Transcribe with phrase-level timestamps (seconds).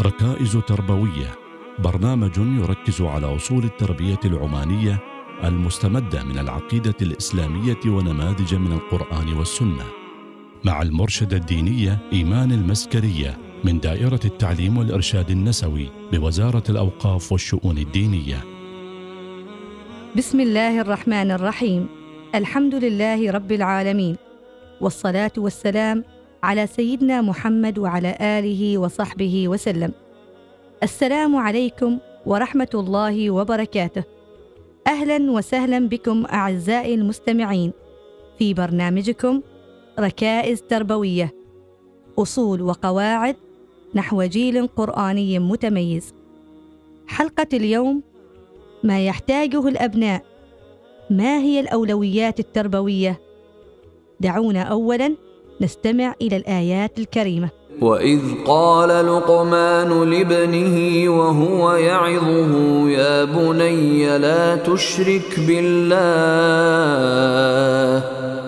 [0.00, 1.34] ركائز تربوية.
[1.78, 4.98] برنامج يركز على أصول التربية العمانية
[5.44, 9.84] المستمدة من العقيدة الإسلامية ونماذج من القرآن والسنة.
[10.64, 18.44] مع المرشدة الدينية إيمان المسكرية من دائرة التعليم والإرشاد النسوي بوزارة الأوقاف والشؤون الدينية.
[20.16, 21.86] بسم الله الرحمن الرحيم.
[22.34, 24.16] الحمد لله رب العالمين.
[24.80, 26.04] والصلاة والسلام
[26.42, 29.92] على سيدنا محمد وعلى آله وصحبه وسلم.
[30.82, 34.04] السلام عليكم ورحمة الله وبركاته.
[34.86, 37.72] أهلا وسهلا بكم أعزائي المستمعين
[38.38, 39.42] في برنامجكم
[39.98, 41.34] ركائز تربوية.
[42.18, 43.36] أصول وقواعد
[43.94, 46.14] نحو جيل قرآني متميز.
[47.06, 48.02] حلقة اليوم
[48.84, 50.24] ما يحتاجه الأبناء.
[51.10, 53.20] ما هي الأولويات التربوية؟
[54.20, 55.16] دعونا اولا
[55.60, 57.48] نستمع إلى الآيات الكريمة.
[57.80, 62.52] وإذ قال لقمان لابنه وهو يعظه
[62.88, 65.98] يا بني لا تشرك بالله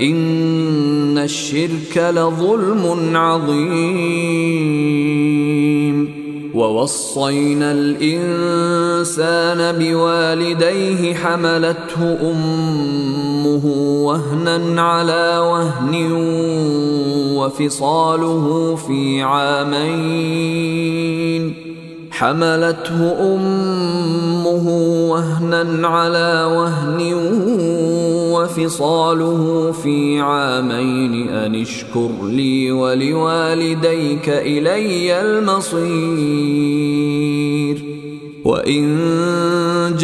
[0.00, 4.56] إن الشرك لظلم عظيم.
[6.54, 16.12] ووصينا الإنسان بوالديه حملته أمه وهنا على وهن
[17.36, 20.86] وفصاله في عامين.
[22.10, 24.68] حملته أمه
[25.10, 27.12] وهنا على وهن
[28.32, 31.28] وفصاله في عامين.
[31.28, 36.66] أن اشكر لي ولوالديك إلي المصير.
[38.44, 38.86] وإن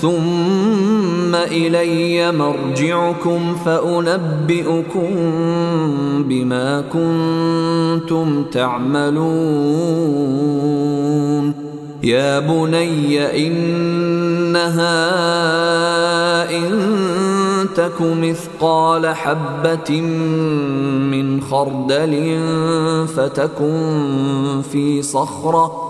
[0.00, 5.10] ثم إلي مرجعكم فأنبئكم
[6.28, 9.60] بما كنتم تعملون.
[12.02, 14.90] يا بني إنها
[16.50, 16.70] إن
[17.74, 20.00] تك مثقال حبة
[21.10, 22.38] من خردل
[23.16, 25.89] فتكن في صخرة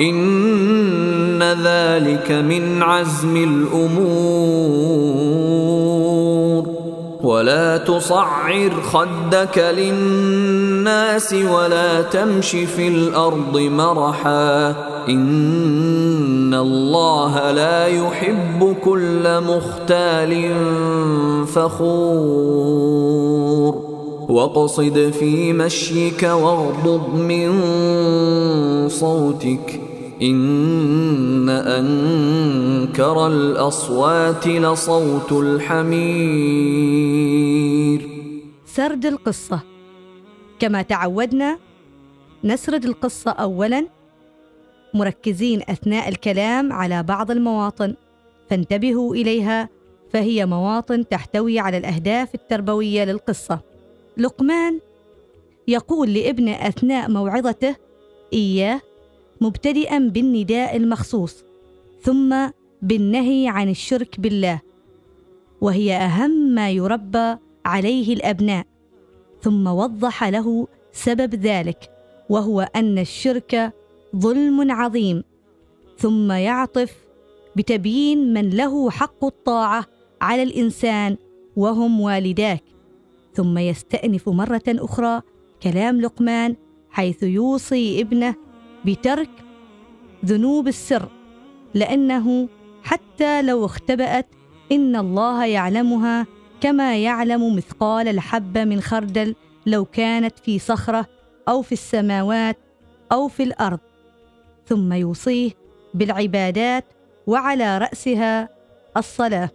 [0.00, 5.18] إن ذلك من عزم الأمور.
[7.22, 14.70] ولا تصعر خدك للناس ولا تمش في الأرض مرحا.
[15.08, 20.54] إن الله لا يحب كل مختال
[21.46, 23.08] فخور.
[24.28, 27.48] واقصد في مشيك واغضض من
[28.88, 29.87] صوتك.
[30.22, 35.98] إن أنكر الأصوات لصوت الحمير.
[38.66, 39.60] سرد القصة.
[40.58, 41.58] كما تعودنا
[42.44, 43.86] نسرد القصة اولا
[44.94, 47.94] مركزين أثناء الكلام على بعض المواطن.
[48.50, 49.68] فانتبهوا إليها
[50.12, 53.60] فهي مواطن تحتوي على الأهداف التربوية للقصة.
[54.16, 54.80] لقمان
[55.68, 57.76] يقول لابنه أثناء موعظته
[58.32, 58.80] إياه
[59.40, 61.44] مبتدئا بالنداء المخصوص
[62.02, 62.36] ثم
[62.82, 64.60] بالنهي عن الشرك بالله
[65.60, 68.66] وهي أهم ما يربى عليه الأبناء
[69.42, 71.90] ثم وضح له سبب ذلك
[72.28, 73.72] وهو أن الشرك
[74.16, 75.22] ظلم عظيم
[75.98, 76.94] ثم يعطف
[77.56, 79.84] بتبيين من له حق الطاعة
[80.20, 81.16] على الإنسان
[81.56, 82.62] وهم والداك
[83.34, 85.22] ثم يستأنف مرة أخرى
[85.62, 86.56] كلام لقمان
[86.90, 88.34] حيث يوصي ابنه
[88.84, 89.30] بترك
[90.24, 91.08] ذنوب السر
[91.74, 92.48] لأنه
[92.82, 94.26] حتى لو اختبأت
[94.72, 96.26] إن الله يعلمها
[96.60, 99.34] كما يعلم مثقال الحبه من خردل
[99.66, 101.06] لو كانت في صخرة
[101.48, 102.56] أو في السماوات
[103.12, 103.78] أو في الأرض.
[104.66, 105.50] ثم يوصيه
[105.94, 106.84] بالعبادات
[107.26, 108.48] وعلى رأسها
[108.96, 109.50] الصلاة.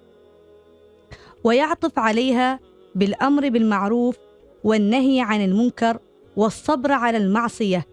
[1.43, 2.59] ويعطف عليها
[2.95, 4.17] بالأمر بالمعروف
[4.63, 5.99] والنهي عن المنكر
[6.35, 7.85] والصبر على المعصية.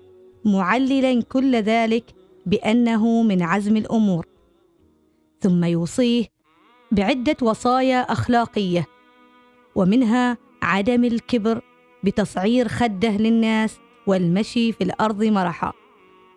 [0.45, 2.05] معللا كل ذلك
[2.47, 4.27] بأنه من عزم الأمور.
[5.41, 6.25] ثم يوصيه
[6.93, 8.87] بعدة وصايا أخلاقية
[9.75, 11.63] ومنها عدم الكبر
[12.05, 13.77] بتصعير خده للناس
[14.07, 15.73] والمشي في الأرض مرحا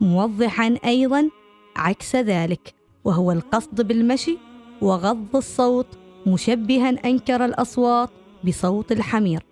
[0.01, 1.29] موضحا أيضا
[1.75, 2.73] عكس ذلك
[3.03, 4.37] وهو القصد بالمشي
[4.81, 5.87] وغض الصوت
[6.27, 8.09] مشبها أنكر الأصوات
[8.43, 9.43] بصوت الحمير.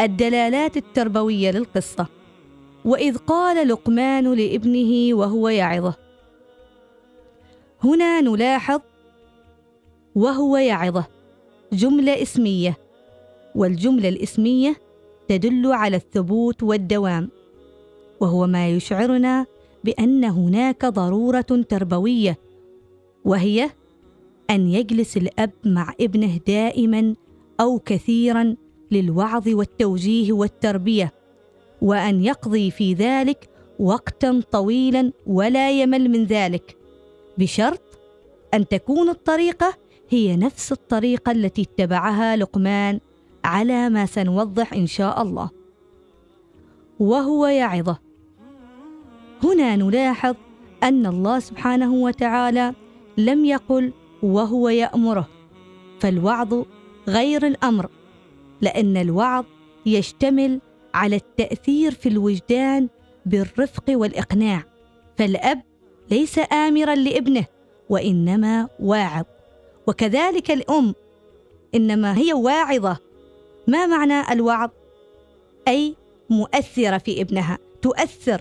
[0.00, 2.06] الدلالات التربوية للقصة
[2.84, 5.94] وإذ قال لقمان لابنه وهو يعظه.
[7.84, 8.80] هنا نلاحظ
[10.14, 11.06] وهو يعظه
[11.72, 12.76] جملة اسمية
[13.54, 14.76] والجملة الاسمية
[15.28, 17.30] تدل على الثبوت والدوام
[18.20, 19.46] وهو ما يشعرنا
[19.84, 22.38] بأن هناك ضرورة تربوية
[23.24, 23.70] وهي
[24.50, 27.14] أن يجلس الأب مع ابنه دائما
[27.60, 28.56] أو كثيرا
[28.90, 31.12] للوعظ والتوجيه والتربية.
[31.82, 33.48] وأن يقضي في ذلك
[33.78, 36.76] وقتا طويلا ولا يمل من ذلك
[37.38, 37.80] بشرط
[38.54, 39.74] أن تكون الطريقة
[40.10, 43.00] هي نفس الطريقة التي اتبعها لقمان
[43.44, 45.50] على ما سنوضح إن شاء الله.
[47.00, 47.98] وهو يعظه.
[49.44, 50.34] هنا نلاحظ
[50.82, 52.74] أن الله سبحانه وتعالى
[53.18, 53.92] لم يقل
[54.22, 55.28] وهو يأمره
[56.00, 56.62] فالوعظ
[57.08, 57.90] غير الأمر
[58.60, 59.44] لأن الوعظ
[59.86, 60.60] يشتمل
[60.98, 62.88] على التأثير في الوجدان
[63.26, 64.62] بالرفق والإقناع.
[65.18, 65.62] فالأب
[66.10, 67.44] ليس امرا لابنه
[67.88, 69.24] وإنما واعظ.
[69.86, 70.94] وكذلك الأم
[71.74, 72.96] إنما هي واعظة.
[73.66, 74.70] ما معنى الوعظ؟
[75.68, 75.96] أي
[76.30, 78.40] مؤثرة في ابنها تؤثر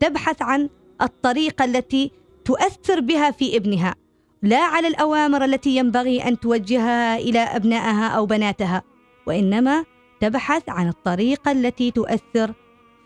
[0.00, 0.68] تبحث عن
[1.02, 2.10] الطريقة التي
[2.44, 3.94] تؤثر بها في ابنها.
[4.42, 8.82] لا على الأوامر التي ينبغي أن توجهها إلى أبنائها أو بناتها
[9.26, 9.84] وإنما
[10.20, 12.54] تبحث عن الطريقة التي تؤثر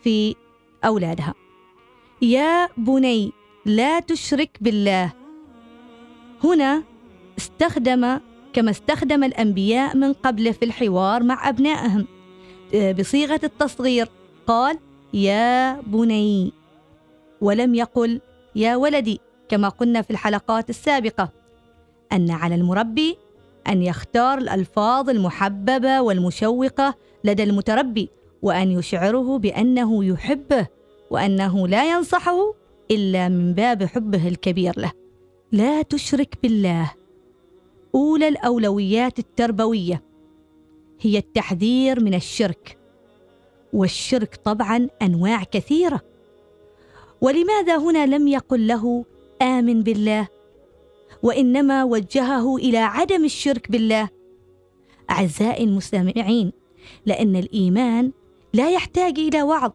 [0.03, 0.35] في
[0.85, 1.35] أولادها.
[2.23, 3.33] يا بني
[3.67, 5.13] لا تشرك بالله.
[6.45, 6.83] هنا
[7.39, 8.21] استخدم
[8.53, 12.07] كما استخدم الأنبياء من قبله في الحوار مع أبنائهم.
[12.99, 14.09] بصيغة التصغير
[14.47, 14.79] قال
[15.15, 16.53] يا بني.
[17.41, 18.21] ولم يقل
[18.57, 19.21] يا ولدي.
[19.49, 21.33] كما قلنا في الحلقات السابقة.
[22.13, 23.17] أن على المربي
[23.69, 26.95] أن يختار الألفاظ المحببة والمشوقة
[27.25, 28.09] لدى المتربي
[28.43, 30.67] وأن يشعره بأنه يحبه
[31.11, 32.55] وأنه لا ينصحه
[32.91, 34.93] إلا من باب حبه الكبير له.
[35.53, 36.93] لا تشرك بالله.
[37.95, 40.03] أولى الأولويات التربوية.
[41.01, 42.79] هي التحذير من الشرك.
[43.73, 46.01] والشرك طبعا أنواع كثيرة.
[47.21, 49.05] ولماذا هنا لم يقل له
[49.43, 50.29] آمن بالله؟
[51.23, 54.09] وإنما وجهه إلى عدم الشرك بالله.
[55.11, 56.53] أعزائي المستمعين
[57.07, 58.13] لأن الإيمان
[58.55, 59.73] لا يحتاج إلى وعظ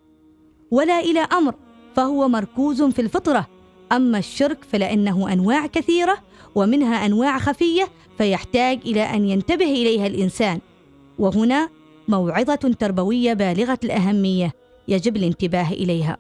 [0.72, 1.56] ولا إلى أمر
[1.96, 3.48] فهو مركوز في الفطرة.
[3.92, 6.18] أما الشرك فلأنه أنواع كثيرة
[6.56, 7.88] ومنها أنواع خفية
[8.18, 10.60] فيحتاج إلى أن ينتبه إليها الإنسان.
[11.20, 11.70] وهنا
[12.08, 14.54] موعظة تربوية بالغة الأهمية
[14.88, 16.18] يجب الانتباه إليها.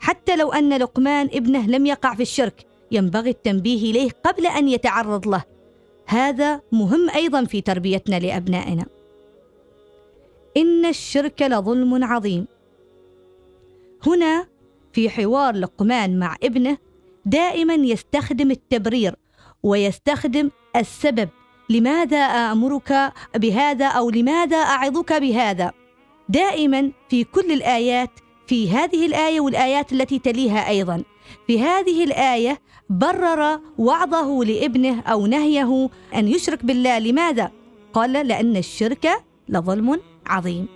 [0.00, 5.28] حتى لو أن لقمان ابنه لم يقع في الشرك ينبغي التنبيه إليه قبل أن يتعرض
[5.28, 5.44] له.
[6.06, 8.86] هذا مهم أيضا في تربيتنا لأبنائنا.
[10.56, 12.46] إن الشرك لظلم عظيم.
[14.06, 14.46] هنا
[14.92, 16.78] في حوار لقمان مع ابنه
[17.24, 19.14] دائما يستخدم التبرير
[19.62, 21.28] ويستخدم السبب.
[21.70, 25.72] لماذا آمرك بهذا أو لماذا أعظك بهذا؟
[26.28, 28.10] دائما في كل الآيات
[28.46, 31.02] في هذه الآية والآيات التي تليها أيضا
[31.46, 36.98] في هذه الآية برر وعظه لابنه أو نهيه أن يشرك بالله.
[36.98, 37.50] لماذا؟
[37.92, 40.68] قال لأن الشرك لظلم عظيم.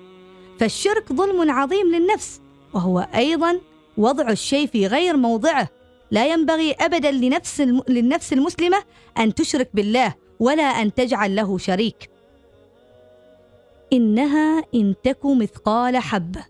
[0.61, 2.40] فالشرك ظلم عظيم للنفس
[2.75, 3.61] وهو أيضا
[3.97, 5.68] وضع الشيء في غير موضعه.
[6.11, 8.82] لا ينبغي ابدا لنفس للنفس المسلمة
[9.18, 12.11] أن تشرك بالله ولا أن تجعل له شريك.
[13.92, 16.44] إنها إن تك مثقال حبة.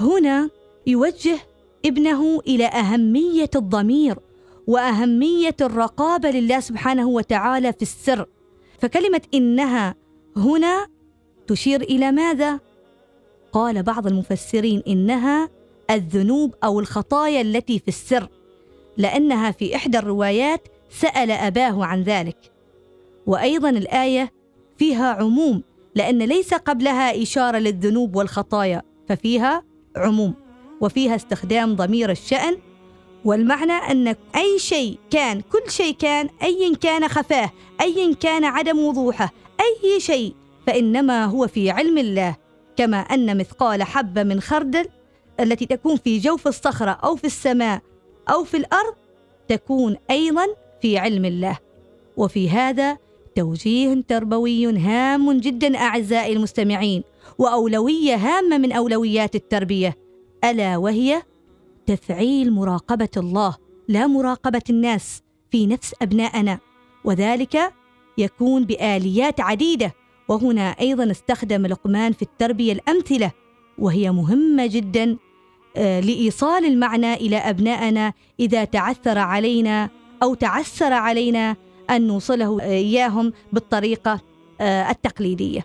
[0.00, 0.50] هنا
[0.86, 1.38] يوجه
[1.84, 4.18] ابنه إلى أهمية الضمير
[4.66, 8.26] وأهمية الرقابة لله سبحانه وتعالى في السر.
[8.78, 9.94] فكلمة إنها
[10.36, 10.86] هنا
[11.46, 12.60] تشير إلى ماذا؟
[13.52, 15.48] قال بعض المفسرين إنها
[15.90, 18.28] الذنوب أو الخطايا التي في السر
[18.96, 22.52] لأنها في إحدى الروايات سأل أباه عن ذلك.
[23.26, 24.32] وأيضا الآية
[24.78, 25.62] فيها عموم
[25.94, 29.64] لأن ليس قبلها إشارة للذنوب والخطايا ففيها
[29.96, 30.45] عموم.
[30.80, 32.58] وفيها استخدام ضمير الشأن
[33.24, 39.32] والمعنى أن أي شيء كان كل شيء كان أيا كان خفاه أيا كان عدم وضوحه
[39.60, 40.34] أي شيء
[40.66, 42.36] فإنما هو في علم الله
[42.76, 44.88] كما أن مثقال حبة من خردل
[45.40, 47.80] التي تكون في جوف الصخرة أو في السماء
[48.28, 48.94] أو في الأرض
[49.48, 50.46] تكون أيضا
[50.82, 51.58] في علم الله.
[52.16, 52.98] وفي هذا
[53.36, 57.02] توجيه تربوي هام جدا أعزائي المستمعين
[57.38, 60.05] وأولوية هامة من أولويات التربية.
[60.44, 61.22] ألا وهي
[61.86, 63.56] تفعيل مراقبة الله
[63.88, 66.58] لا مراقبة الناس في نفس أبنائنا
[67.04, 67.72] وذلك
[68.18, 69.94] يكون بآليات عديدة.
[70.28, 73.32] وهنا أيضا استخدم لقمان في التربية الأمثلة
[73.78, 75.16] وهي مهمة جدا
[75.76, 79.90] آه، لإيصال المعنى إلى أبنائنا إذا تعثر علينا
[80.22, 81.56] أو تعسر علينا
[81.90, 84.20] أن نوصله إياهم بالطريقة
[84.60, 85.64] آه، التقليدية.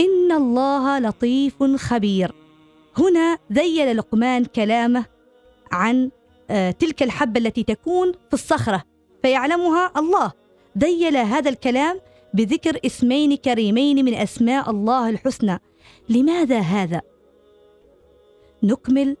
[0.00, 2.37] إن الله لطيف خبير.
[2.98, 5.04] هنا ذيل لقمان كلامه
[5.72, 6.10] عن
[6.50, 8.82] آه، تلك الحبة التي تكون في الصخرة
[9.22, 10.32] فيعلمها الله.
[10.78, 12.00] ذيل هذا الكلام
[12.34, 15.58] بذكر اسمين كريمين من أسماء الله الحسنى.
[16.08, 17.00] لماذا هذا؟
[18.62, 19.16] نكمل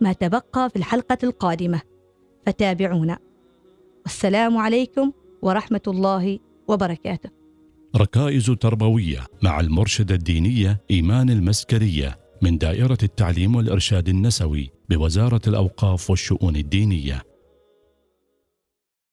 [0.00, 1.80] ما تبقى في الحلقة القادمة.
[2.46, 3.18] فتابعونا.
[4.04, 6.38] والسلام عليكم ورحمة الله
[6.68, 7.30] وبركاته.
[7.96, 12.21] ركائز تربوية مع المرشدة الدينية إيمان المسكرية.
[12.42, 17.31] من دائرة التعليم والإرشاد النسوي بوزارة الأوقاف والشؤون الدينية.